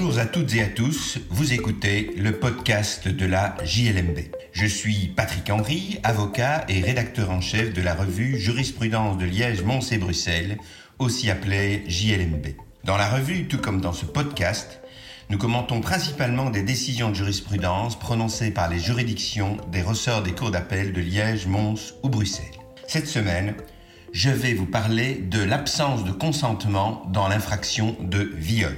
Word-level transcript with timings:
Bonjour 0.00 0.20
à 0.20 0.26
toutes 0.26 0.54
et 0.54 0.62
à 0.62 0.68
tous, 0.68 1.18
vous 1.28 1.52
écoutez 1.52 2.12
le 2.16 2.38
podcast 2.38 3.08
de 3.08 3.26
la 3.26 3.56
JLMB. 3.64 4.16
Je 4.52 4.64
suis 4.64 5.08
Patrick 5.08 5.50
Henry, 5.50 5.98
avocat 6.04 6.64
et 6.68 6.80
rédacteur 6.82 7.30
en 7.30 7.40
chef 7.40 7.72
de 7.72 7.82
la 7.82 7.96
revue 7.96 8.38
Jurisprudence 8.38 9.18
de 9.18 9.24
Liège, 9.24 9.64
Mons 9.64 9.90
et 9.90 9.98
Bruxelles, 9.98 10.58
aussi 11.00 11.30
appelée 11.30 11.82
JLMB. 11.88 12.46
Dans 12.84 12.96
la 12.96 13.08
revue, 13.08 13.48
tout 13.48 13.58
comme 13.58 13.80
dans 13.80 13.92
ce 13.92 14.06
podcast, 14.06 14.80
nous 15.30 15.38
commentons 15.38 15.80
principalement 15.80 16.50
des 16.50 16.62
décisions 16.62 17.08
de 17.08 17.16
jurisprudence 17.16 17.98
prononcées 17.98 18.52
par 18.52 18.70
les 18.70 18.78
juridictions 18.78 19.56
des 19.72 19.82
ressorts 19.82 20.22
des 20.22 20.32
cours 20.32 20.52
d'appel 20.52 20.92
de 20.92 21.00
Liège, 21.00 21.48
Mons 21.48 21.94
ou 22.04 22.08
Bruxelles. 22.08 22.44
Cette 22.86 23.08
semaine, 23.08 23.56
je 24.12 24.30
vais 24.30 24.54
vous 24.54 24.66
parler 24.66 25.16
de 25.16 25.42
l'absence 25.42 26.04
de 26.04 26.12
consentement 26.12 27.02
dans 27.12 27.26
l'infraction 27.26 27.96
de 28.00 28.30
viol. 28.36 28.76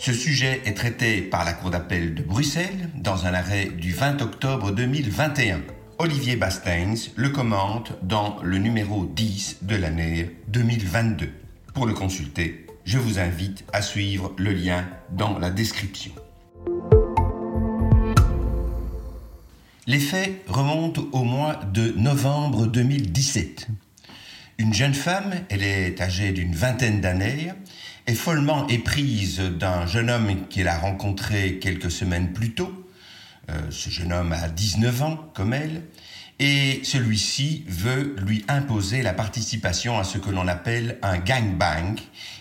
Ce 0.00 0.12
sujet 0.12 0.62
est 0.64 0.74
traité 0.74 1.22
par 1.22 1.44
la 1.44 1.52
Cour 1.52 1.70
d'appel 1.70 2.14
de 2.14 2.22
Bruxelles 2.22 2.88
dans 2.94 3.26
un 3.26 3.34
arrêt 3.34 3.66
du 3.66 3.92
20 3.92 4.22
octobre 4.22 4.70
2021. 4.70 5.60
Olivier 5.98 6.36
Bastains 6.36 6.94
le 7.16 7.30
commente 7.30 7.92
dans 8.04 8.36
le 8.44 8.58
numéro 8.58 9.06
10 9.06 9.58
de 9.62 9.74
l'année 9.74 10.30
2022. 10.46 11.28
Pour 11.74 11.84
le 11.84 11.94
consulter, 11.94 12.64
je 12.84 12.96
vous 12.96 13.18
invite 13.18 13.64
à 13.72 13.82
suivre 13.82 14.32
le 14.38 14.52
lien 14.52 14.86
dans 15.10 15.36
la 15.40 15.50
description. 15.50 16.12
Les 19.88 19.98
faits 19.98 20.44
remontent 20.46 21.02
au 21.10 21.24
mois 21.24 21.56
de 21.56 21.92
novembre 21.96 22.68
2017. 22.68 23.66
Une 24.58 24.74
jeune 24.74 24.94
femme, 24.94 25.34
elle 25.50 25.62
est 25.62 26.00
âgée 26.00 26.32
d'une 26.32 26.54
vingtaine 26.54 27.00
d'années, 27.00 27.52
est 28.08 28.14
follement 28.14 28.66
éprise 28.68 29.38
d'un 29.38 29.86
jeune 29.86 30.08
homme 30.08 30.46
qu'elle 30.48 30.68
a 30.68 30.78
rencontré 30.78 31.58
quelques 31.58 31.90
semaines 31.90 32.32
plus 32.32 32.52
tôt. 32.54 32.72
Euh, 33.50 33.54
ce 33.70 33.90
jeune 33.90 34.14
homme 34.14 34.32
a 34.32 34.48
19 34.48 35.02
ans, 35.02 35.30
comme 35.34 35.52
elle, 35.52 35.82
et 36.38 36.80
celui-ci 36.84 37.64
veut 37.68 38.16
lui 38.18 38.46
imposer 38.48 39.02
la 39.02 39.12
participation 39.12 39.98
à 39.98 40.04
ce 40.04 40.16
que 40.16 40.30
l'on 40.30 40.48
appelle 40.48 40.98
un 41.02 41.18
gangbang. 41.18 42.00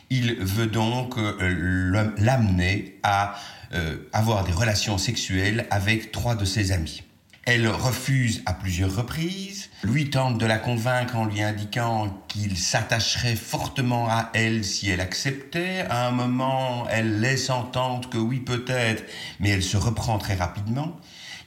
Il 0.09 0.36
veut 0.36 0.67
donc 0.67 1.17
euh, 1.17 2.13
l'amener 2.17 2.97
à 3.03 3.36
euh, 3.73 3.97
avoir 4.13 4.45
des 4.45 4.53
relations 4.53 4.97
sexuelles 4.97 5.67
avec 5.69 6.13
trois 6.13 6.36
de 6.36 6.45
ses 6.45 6.72
amis. 6.72 7.03
Elle 7.50 7.70
refuse 7.70 8.44
à 8.45 8.52
plusieurs 8.52 8.94
reprises, 8.94 9.70
lui 9.81 10.09
tente 10.09 10.38
de 10.38 10.45
la 10.45 10.58
convaincre 10.58 11.16
en 11.16 11.23
lui 11.23 11.42
indiquant 11.42 12.09
qu'il 12.28 12.58
s'attacherait 12.58 13.38
fortement 13.38 14.09
à 14.09 14.31
elle 14.34 14.66
si 14.66 14.90
elle 14.90 15.00
acceptait. 15.00 15.86
À 15.90 16.09
un 16.09 16.12
moment, 16.12 16.86
elle 16.90 17.22
laisse 17.22 17.50
entendre 17.50 18.09
que 18.09 18.18
oui 18.18 18.42
peut-être, 18.42 19.06
mais 19.40 19.48
elle 19.52 19.64
se 19.64 19.78
reprend 19.78 20.18
très 20.18 20.36
rapidement. 20.36 20.98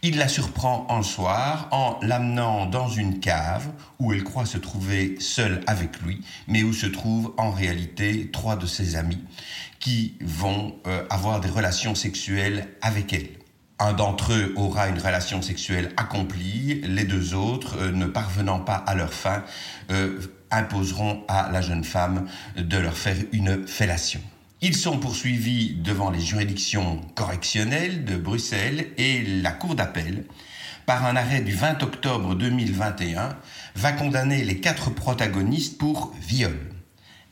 Il 0.00 0.16
la 0.16 0.28
surprend 0.28 0.86
un 0.88 1.02
soir 1.02 1.68
en 1.70 1.98
l'amenant 2.00 2.64
dans 2.64 2.88
une 2.88 3.20
cave 3.20 3.68
où 3.98 4.14
elle 4.14 4.24
croit 4.24 4.46
se 4.46 4.56
trouver 4.56 5.16
seule 5.20 5.60
avec 5.66 6.00
lui, 6.00 6.22
mais 6.48 6.62
où 6.62 6.72
se 6.72 6.86
trouvent 6.86 7.34
en 7.36 7.50
réalité 7.50 8.30
trois 8.32 8.56
de 8.56 8.64
ses 8.64 8.96
amis 8.96 9.22
qui 9.80 10.16
vont 10.22 10.76
euh, 10.86 11.04
avoir 11.10 11.40
des 11.40 11.50
relations 11.50 11.94
sexuelles 11.94 12.68
avec 12.80 13.12
elle. 13.12 13.39
Un 13.82 13.94
d'entre 13.94 14.34
eux 14.34 14.52
aura 14.56 14.88
une 14.88 14.98
relation 14.98 15.40
sexuelle 15.40 15.94
accomplie, 15.96 16.82
les 16.84 17.04
deux 17.04 17.32
autres, 17.32 17.78
euh, 17.78 17.90
ne 17.90 18.04
parvenant 18.04 18.60
pas 18.60 18.74
à 18.74 18.94
leur 18.94 19.14
fin, 19.14 19.42
euh, 19.90 20.20
imposeront 20.50 21.24
à 21.28 21.50
la 21.50 21.62
jeune 21.62 21.82
femme 21.82 22.28
de 22.58 22.76
leur 22.76 22.94
faire 22.94 23.16
une 23.32 23.66
fellation. 23.66 24.20
Ils 24.60 24.76
sont 24.76 24.98
poursuivis 24.98 25.76
devant 25.76 26.10
les 26.10 26.20
juridictions 26.20 27.00
correctionnelles 27.14 28.04
de 28.04 28.18
Bruxelles 28.18 28.88
et 28.98 29.22
la 29.22 29.52
Cour 29.52 29.74
d'appel, 29.74 30.26
par 30.84 31.06
un 31.06 31.16
arrêt 31.16 31.40
du 31.40 31.52
20 31.52 31.82
octobre 31.82 32.34
2021, 32.34 33.34
va 33.76 33.92
condamner 33.92 34.44
les 34.44 34.60
quatre 34.60 34.90
protagonistes 34.90 35.78
pour 35.78 36.12
viol. 36.20 36.58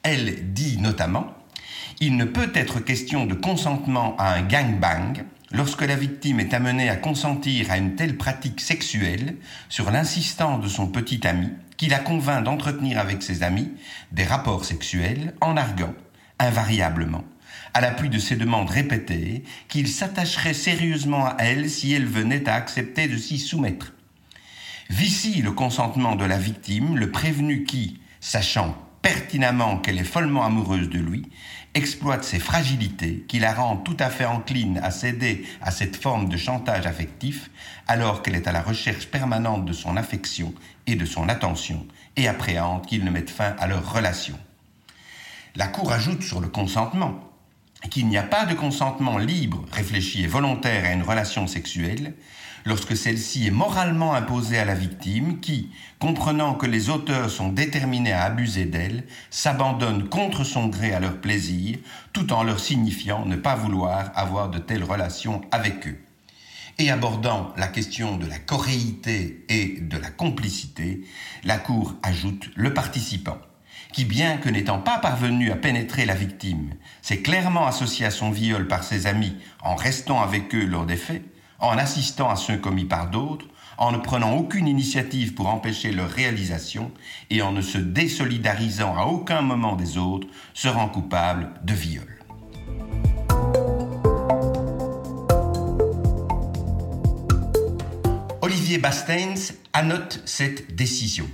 Elle 0.02 0.54
dit 0.54 0.78
notamment 0.78 1.26
Il 2.00 2.16
ne 2.16 2.24
peut 2.24 2.50
être 2.54 2.80
question 2.80 3.26
de 3.26 3.34
consentement 3.34 4.16
à 4.16 4.32
un 4.32 4.40
gangbang 4.40 5.26
lorsque 5.50 5.82
la 5.82 5.96
victime 5.96 6.40
est 6.40 6.54
amenée 6.54 6.88
à 6.88 6.96
consentir 6.96 7.70
à 7.70 7.78
une 7.78 7.94
telle 7.94 8.16
pratique 8.16 8.60
sexuelle 8.60 9.36
sur 9.68 9.90
l'insistance 9.90 10.62
de 10.62 10.68
son 10.68 10.88
petit 10.88 11.26
ami, 11.26 11.50
qui 11.76 11.86
la 11.86 11.98
convainc 11.98 12.44
d'entretenir 12.44 12.98
avec 12.98 13.22
ses 13.22 13.42
amis 13.42 13.70
des 14.12 14.24
rapports 14.24 14.64
sexuels 14.64 15.34
en 15.40 15.56
arguant, 15.56 15.94
invariablement, 16.38 17.24
à 17.74 17.80
l'appui 17.80 18.08
de 18.08 18.18
ses 18.18 18.36
demandes 18.36 18.70
répétées, 18.70 19.44
qu'il 19.68 19.88
s'attacherait 19.88 20.54
sérieusement 20.54 21.26
à 21.26 21.36
elle 21.38 21.70
si 21.70 21.92
elle 21.92 22.06
venait 22.06 22.48
à 22.48 22.54
accepter 22.54 23.08
de 23.08 23.16
s'y 23.16 23.38
soumettre. 23.38 23.92
Vici 24.90 25.42
le 25.42 25.52
consentement 25.52 26.16
de 26.16 26.24
la 26.24 26.38
victime, 26.38 26.96
le 26.96 27.10
prévenu 27.10 27.64
qui, 27.64 28.00
sachant 28.20 28.76
pertinemment 29.02 29.78
qu'elle 29.78 29.98
est 29.98 30.04
follement 30.04 30.44
amoureuse 30.44 30.88
de 30.88 30.98
lui, 30.98 31.30
exploite 31.74 32.24
ses 32.24 32.38
fragilités 32.38 33.24
qui 33.28 33.38
la 33.38 33.54
rendent 33.54 33.84
tout 33.84 33.96
à 34.00 34.10
fait 34.10 34.24
encline 34.24 34.78
à 34.82 34.90
céder 34.90 35.46
à 35.60 35.70
cette 35.70 35.96
forme 35.96 36.28
de 36.28 36.36
chantage 36.36 36.86
affectif 36.86 37.50
alors 37.86 38.22
qu'elle 38.22 38.34
est 38.34 38.48
à 38.48 38.52
la 38.52 38.62
recherche 38.62 39.06
permanente 39.06 39.64
de 39.64 39.72
son 39.72 39.96
affection 39.96 40.54
et 40.86 40.96
de 40.96 41.04
son 41.04 41.28
attention 41.28 41.86
et 42.16 42.26
appréhende 42.28 42.86
qu'il 42.86 43.04
ne 43.04 43.10
mette 43.10 43.30
fin 43.30 43.54
à 43.58 43.66
leur 43.66 43.92
relation. 43.92 44.38
La 45.54 45.68
Cour 45.68 45.92
ajoute 45.92 46.22
sur 46.22 46.40
le 46.40 46.48
consentement 46.48 47.27
qu'il 47.90 48.08
n'y 48.08 48.18
a 48.18 48.22
pas 48.22 48.44
de 48.44 48.54
consentement 48.54 49.18
libre, 49.18 49.64
réfléchi 49.72 50.24
et 50.24 50.26
volontaire 50.26 50.84
à 50.84 50.92
une 50.92 51.02
relation 51.02 51.46
sexuelle 51.46 52.14
lorsque 52.64 52.96
celle-ci 52.96 53.46
est 53.46 53.52
moralement 53.52 54.14
imposée 54.14 54.58
à 54.58 54.64
la 54.64 54.74
victime 54.74 55.40
qui, 55.40 55.70
comprenant 55.98 56.54
que 56.54 56.66
les 56.66 56.90
auteurs 56.90 57.30
sont 57.30 57.48
déterminés 57.48 58.12
à 58.12 58.24
abuser 58.24 58.66
d'elle, 58.66 59.04
s'abandonnent 59.30 60.08
contre 60.08 60.44
son 60.44 60.66
gré 60.66 60.92
à 60.92 61.00
leur 61.00 61.20
plaisir, 61.20 61.78
tout 62.12 62.32
en 62.32 62.42
leur 62.42 62.60
signifiant 62.60 63.24
ne 63.24 63.36
pas 63.36 63.54
vouloir 63.54 64.10
avoir 64.14 64.50
de 64.50 64.58
telles 64.58 64.84
relations 64.84 65.40
avec 65.50 65.86
eux. 65.86 65.98
Et 66.78 66.90
abordant 66.90 67.52
la 67.56 67.66
question 67.66 68.16
de 68.16 68.26
la 68.26 68.38
choréité 68.38 69.44
et 69.48 69.80
de 69.80 69.96
la 69.96 70.10
complicité, 70.10 71.00
la 71.44 71.58
Cour 71.58 71.94
ajoute 72.02 72.50
le 72.54 72.72
participant 72.72 73.38
qui, 73.92 74.04
bien 74.04 74.36
que 74.36 74.48
n'étant 74.48 74.78
pas 74.78 74.98
parvenu 74.98 75.50
à 75.50 75.56
pénétrer 75.56 76.04
la 76.06 76.14
victime, 76.14 76.74
s'est 77.02 77.22
clairement 77.22 77.66
associé 77.66 78.06
à 78.06 78.10
son 78.10 78.30
viol 78.30 78.68
par 78.68 78.84
ses 78.84 79.06
amis 79.06 79.36
en 79.62 79.74
restant 79.74 80.20
avec 80.22 80.54
eux 80.54 80.66
lors 80.66 80.86
des 80.86 80.96
faits, 80.96 81.22
en 81.58 81.76
assistant 81.78 82.30
à 82.30 82.36
ceux 82.36 82.58
commis 82.58 82.84
par 82.84 83.10
d'autres, 83.10 83.46
en 83.78 83.92
ne 83.92 83.98
prenant 83.98 84.32
aucune 84.32 84.66
initiative 84.66 85.34
pour 85.34 85.48
empêcher 85.48 85.92
leur 85.92 86.10
réalisation 86.10 86.90
et 87.30 87.42
en 87.42 87.52
ne 87.52 87.62
se 87.62 87.78
désolidarisant 87.78 88.96
à 88.96 89.04
aucun 89.04 89.40
moment 89.40 89.76
des 89.76 89.98
autres, 89.98 90.26
se 90.52 90.68
rend 90.68 90.88
coupable 90.88 91.50
de 91.62 91.74
viol. 91.74 92.18
Olivier 98.42 98.78
Bastens 98.78 99.52
annote 99.72 100.22
cette 100.24 100.74
décision 100.74 101.28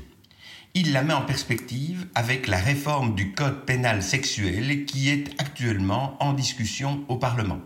il 0.77 0.93
la 0.93 1.03
met 1.03 1.15
en 1.15 1.23
perspective 1.23 2.09
avec 2.17 2.49
la 2.49 2.59
réforme 2.59 3.15
du 3.15 3.33
Code 3.33 3.65
pénal 3.65 4.03
sexuel 4.03 4.85
qui 4.87 5.09
est 5.09 5.31
actuellement 5.39 6.17
en 6.21 6.33
discussion 6.33 7.05
au 7.07 7.17
Parlement. 7.17 7.61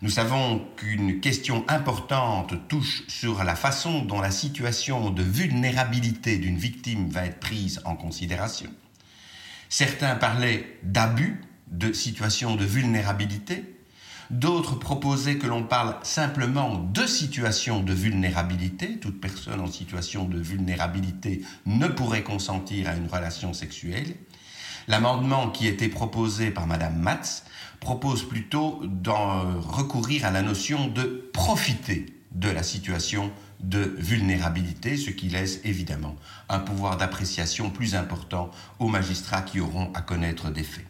Nous 0.00 0.08
savons 0.08 0.66
qu'une 0.76 1.20
question 1.20 1.64
importante 1.68 2.54
touche 2.68 3.06
sur 3.08 3.44
la 3.44 3.54
façon 3.54 4.02
dont 4.02 4.22
la 4.22 4.30
situation 4.30 5.10
de 5.10 5.22
vulnérabilité 5.22 6.38
d'une 6.38 6.56
victime 6.56 7.10
va 7.10 7.26
être 7.26 7.40
prise 7.40 7.82
en 7.84 7.94
considération. 7.94 8.70
Certains 9.68 10.14
parlaient 10.14 10.78
d'abus 10.82 11.42
de 11.68 11.92
situation 11.92 12.56
de 12.56 12.64
vulnérabilité, 12.64 13.73
D'autres 14.30 14.78
proposaient 14.78 15.36
que 15.36 15.46
l'on 15.46 15.64
parle 15.64 15.96
simplement 16.02 16.78
de 16.78 17.06
situation 17.06 17.80
de 17.80 17.92
vulnérabilité. 17.92 18.98
Toute 18.98 19.20
personne 19.20 19.60
en 19.60 19.70
situation 19.70 20.24
de 20.24 20.38
vulnérabilité 20.38 21.42
ne 21.66 21.88
pourrait 21.88 22.22
consentir 22.22 22.88
à 22.88 22.94
une 22.94 23.06
relation 23.06 23.52
sexuelle. 23.52 24.16
L'amendement 24.88 25.50
qui 25.50 25.66
était 25.66 25.88
proposé 25.88 26.50
par 26.50 26.66
Madame 26.66 26.96
Matz 26.96 27.44
propose 27.80 28.26
plutôt 28.26 28.80
d'en 28.84 29.60
recourir 29.60 30.24
à 30.24 30.30
la 30.30 30.42
notion 30.42 30.88
de 30.88 31.30
profiter 31.32 32.06
de 32.32 32.48
la 32.48 32.62
situation 32.62 33.30
de 33.60 33.94
vulnérabilité, 33.98 34.96
ce 34.96 35.10
qui 35.10 35.28
laisse 35.28 35.60
évidemment 35.64 36.16
un 36.48 36.58
pouvoir 36.58 36.96
d'appréciation 36.96 37.70
plus 37.70 37.94
important 37.94 38.50
aux 38.78 38.88
magistrats 38.88 39.42
qui 39.42 39.60
auront 39.60 39.90
à 39.94 40.02
connaître 40.02 40.50
des 40.50 40.64
faits. 40.64 40.86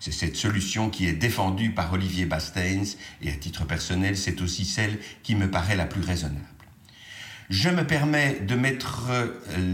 C'est 0.00 0.12
cette 0.12 0.36
solution 0.36 0.90
qui 0.90 1.06
est 1.06 1.12
défendue 1.12 1.70
par 1.70 1.92
Olivier 1.92 2.24
Bastains 2.24 2.84
et 3.22 3.30
à 3.30 3.34
titre 3.34 3.64
personnel, 3.64 4.16
c'est 4.16 4.40
aussi 4.40 4.64
celle 4.64 4.98
qui 5.22 5.34
me 5.34 5.50
paraît 5.50 5.76
la 5.76 5.86
plus 5.86 6.02
raisonnable. 6.02 6.44
Je 7.50 7.70
me 7.70 7.86
permets 7.86 8.40
de 8.40 8.54
mettre 8.54 9.06
euh, 9.08 9.28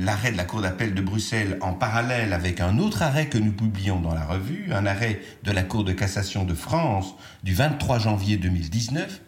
l'arrêt 0.05 0.31
de 0.31 0.37
la 0.37 0.45
Cour 0.45 0.63
d'appel 0.63 0.95
de 0.95 1.03
Bruxelles 1.03 1.59
en 1.61 1.73
parallèle 1.73 2.33
avec 2.33 2.61
un 2.61 2.79
autre 2.79 3.03
arrêt 3.03 3.27
que 3.27 3.37
nous 3.37 3.51
publions 3.51 3.99
dans 3.99 4.15
la 4.15 4.25
revue, 4.25 4.73
un 4.73 4.87
arrêt 4.87 5.21
de 5.43 5.51
la 5.51 5.65
Cour 5.65 5.83
de 5.83 5.93
cassation 5.93 6.45
de 6.45 6.55
France 6.55 7.17
du 7.43 7.53
23 7.53 7.99
janvier 7.99 8.37
2019, 8.37 9.21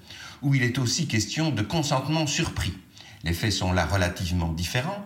où 0.43 0.55
il 0.55 0.63
est 0.63 0.79
aussi 0.79 1.09
question 1.09 1.51
de 1.51 1.63
consentement 1.63 2.29
surpris. 2.29 2.73
Les 3.25 3.33
faits 3.33 3.51
sont 3.51 3.73
là 3.73 3.85
relativement 3.85 4.53
différents. 4.53 5.05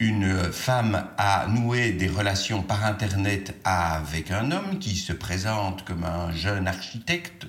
Une 0.00 0.52
femme 0.52 1.08
a 1.18 1.48
noué 1.48 1.90
des 1.90 2.06
relations 2.06 2.62
par 2.62 2.84
Internet 2.84 3.56
avec 3.64 4.30
un 4.30 4.52
homme 4.52 4.78
qui 4.78 4.94
se 4.94 5.12
présente 5.12 5.84
comme 5.84 6.04
un 6.04 6.30
jeune 6.30 6.68
architecte, 6.68 7.48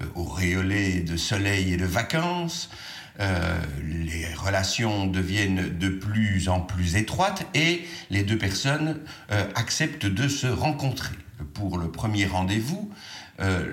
euh, 0.00 0.04
auréolé 0.14 1.00
de 1.00 1.16
soleil 1.16 1.72
et 1.72 1.76
de 1.76 1.84
vacances, 1.84 2.70
euh, 3.18 3.58
les 3.82 4.32
relations 4.34 5.06
deviennent 5.06 5.76
de 5.78 5.88
plus 5.88 6.48
en 6.48 6.60
plus 6.60 6.94
étroites 6.94 7.44
et 7.54 7.84
les 8.10 8.22
deux 8.22 8.38
personnes 8.38 9.00
euh, 9.32 9.44
acceptent 9.56 10.06
de 10.06 10.28
se 10.28 10.46
rencontrer. 10.46 11.16
Pour 11.54 11.76
le 11.76 11.90
premier 11.90 12.26
rendez-vous, 12.26 12.92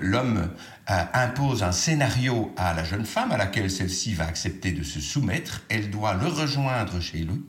l'homme 0.00 0.50
impose 0.86 1.62
un 1.62 1.72
scénario 1.72 2.54
à 2.56 2.72
la 2.72 2.82
jeune 2.82 3.04
femme 3.04 3.30
à 3.30 3.36
laquelle 3.36 3.70
celle-ci 3.70 4.14
va 4.14 4.26
accepter 4.26 4.72
de 4.72 4.82
se 4.82 5.00
soumettre. 5.00 5.62
Elle 5.68 5.90
doit 5.90 6.14
le 6.14 6.26
rejoindre 6.26 6.98
chez 7.00 7.18
lui, 7.18 7.42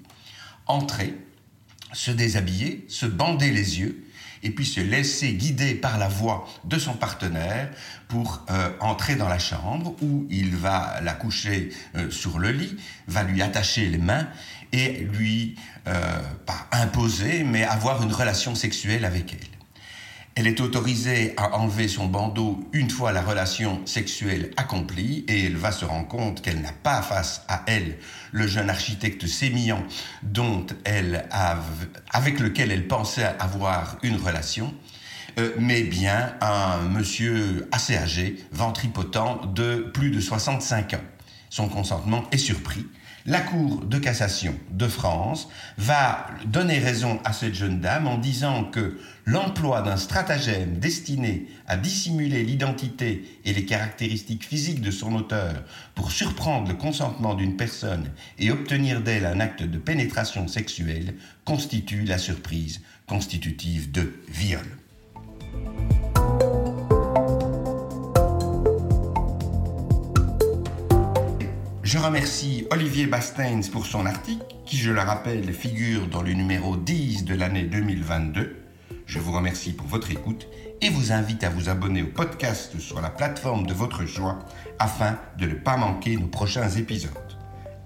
entrer, 0.70 1.14
se 1.92 2.12
déshabiller, 2.12 2.86
se 2.88 3.06
bander 3.06 3.52
les 3.52 3.80
yeux 3.80 4.06
et 4.42 4.52
puis 4.52 4.66
se 4.66 4.80
laisser 4.80 5.34
guider 5.34 5.76
par 5.76 5.98
la 5.98 6.08
voix 6.08 6.48
de 6.64 6.80
son 6.80 6.94
partenaire 6.94 7.70
pour 8.08 8.46
euh, 8.50 8.70
entrer 8.80 9.16
dans 9.16 9.28
la 9.28 9.40
chambre 9.40 9.96
où 10.02 10.26
il 10.30 10.56
va 10.56 11.02
la 11.02 11.14
coucher 11.14 11.70
euh, 11.96 12.10
sur 12.10 12.40
le 12.40 12.52
lit, 12.52 12.78
va 13.08 13.24
lui 13.24 13.42
attacher 13.42 13.88
les 13.88 13.98
mains 13.98 14.28
et 14.72 15.00
lui, 15.00 15.56
euh, 15.88 16.22
pas 16.46 16.68
imposer, 16.72 17.44
mais 17.44 17.64
avoir 17.64 18.02
une 18.04 18.14
relation 18.14 18.56
sexuelle 18.56 19.04
avec 19.04 19.34
elle. 19.34 19.59
Elle 20.36 20.48
est 20.48 20.62
autorisée 20.62 21.34
à 21.38 21.58
enlever 21.58 21.88
son 21.88 22.08
bandeau 22.08 22.60
une 22.72 22.90
fois 22.90 23.12
la 23.12 23.22
relation 23.22 23.86
sexuelle 23.86 24.52
accomplie 24.58 25.26
et 25.28 25.46
elle 25.46 25.58
va 25.58 25.72
se 25.72 25.86
rendre 25.86 26.08
compte 26.08 26.42
qu'elle 26.42 26.62
n'a 26.62 26.72
pas 26.72 27.02
face 27.02 27.44
à 27.48 27.64
elle 27.68 27.98
le 28.32 28.48
jeune 28.48 28.70
architecte 28.70 29.28
sémillant 29.28 29.84
dont 30.24 30.66
elle 30.86 31.28
avec 32.12 32.40
lequel 32.40 32.72
elle 32.72 32.88
pensait 32.88 33.26
avoir 33.40 33.98
une 34.04 34.16
relation, 34.16 34.74
euh, 35.40 35.54
mais 35.60 35.84
bien 35.84 36.34
un 36.42 36.84
monsieur 36.84 37.68
assez 37.72 37.98
âgé, 37.98 38.38
ventripotent 38.52 39.54
de 39.54 39.90
plus 39.94 40.12
de 40.12 40.22
65 40.22 40.94
ans. 40.94 41.04
Son 41.50 41.68
consentement 41.68 42.24
est 42.32 42.38
surpris 42.38 42.86
la 43.30 43.42
Cour 43.42 43.86
de 43.86 44.00
cassation 44.00 44.56
de 44.72 44.88
France 44.88 45.50
va 45.78 46.26
donner 46.48 46.80
raison 46.80 47.20
à 47.24 47.32
cette 47.32 47.54
jeune 47.54 47.80
dame 47.80 48.08
en 48.08 48.18
disant 48.18 48.64
que 48.64 49.00
l'emploi 49.26 49.84
d'un 49.84 49.98
stratagème 49.98 50.80
destiné 50.80 51.46
à 51.68 51.78
dissimuler 51.78 52.44
l'identité 52.44 53.40
et 53.46 53.54
les 53.54 53.66
caractéristiques 53.66 54.46
physiques 54.46 54.82
de 54.82 54.90
son 54.90 55.14
auteur 55.14 55.64
pour 55.94 56.12
surprendre 56.12 56.70
le 56.70 56.74
consentement 56.74 57.36
d'une 57.36 57.56
personne 57.56 58.10
et 58.40 58.50
obtenir 58.50 59.02
d'elle 59.02 59.28
un 59.28 59.40
acte 59.40 59.62
de 59.62 59.78
pénétration 59.78 60.48
sexuelle 60.48 61.14
constitue 61.46 62.06
la 62.06 62.18
surprise 62.18 62.82
constitutive 63.06 63.92
de 63.92 64.12
viol. 64.28 64.66
Je 71.92 71.98
remercie 71.98 72.68
Olivier 72.70 73.08
Bastains 73.08 73.62
pour 73.72 73.88
son 73.88 74.06
article, 74.06 74.46
qui, 74.64 74.78
je 74.78 74.92
le 74.92 75.02
rappelle, 75.02 75.52
figure 75.52 76.06
dans 76.06 76.22
le 76.22 76.34
numéro 76.34 76.78
10 76.78 77.26
de 77.26 77.34
l'année 77.34 77.64
2022. 77.64 78.58
Je 79.08 79.18
vous 79.18 79.32
remercie 79.32 79.74
pour 79.74 79.88
votre 79.88 80.12
écoute 80.12 80.48
et 80.82 80.92
vous 80.92 81.12
invite 81.12 81.44
à 81.44 81.50
vous 81.50 81.68
abonner 81.68 82.04
au 82.04 82.10
podcast 82.10 82.80
sur 82.80 83.02
la 83.02 83.10
plateforme 83.10 83.66
de 83.66 83.74
votre 83.74 84.06
choix 84.06 84.38
afin 84.78 85.18
de 85.40 85.48
ne 85.48 85.56
pas 85.56 85.78
manquer 85.78 86.16
nos 86.16 86.28
prochains 86.28 86.70
épisodes. 86.70 87.12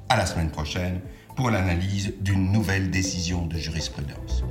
À 0.09 0.17
la 0.17 0.25
semaine 0.25 0.51
prochaine 0.51 0.99
pour 1.37 1.49
l'analyse 1.49 2.13
d'une 2.19 2.51
nouvelle 2.51 2.91
décision 2.91 3.45
de 3.45 3.55
jurisprudence. 3.55 4.43